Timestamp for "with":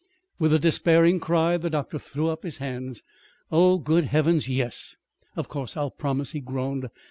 0.39-0.51